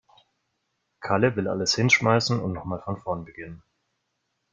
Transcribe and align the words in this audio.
Kalle 0.99 1.35
will 1.35 1.47
alles 1.47 1.75
hinschmeißen 1.75 2.39
und 2.39 2.53
noch 2.53 2.65
mal 2.65 2.81
von 2.81 2.97
vorn 2.97 3.23
beginnen. 3.23 3.61